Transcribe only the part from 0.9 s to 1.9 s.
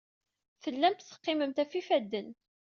teqqimemt ɣef